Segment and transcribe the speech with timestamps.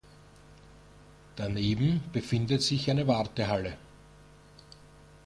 [1.35, 3.77] Daneben befindet sich eine Wartehalle.